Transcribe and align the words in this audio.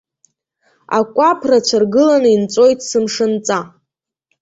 Акәаԥ 0.97 1.39
рацәа 1.49 1.77
ргылан 1.81 2.23
инҵәоит 2.35 2.79
сымшынҵа. 2.89 3.59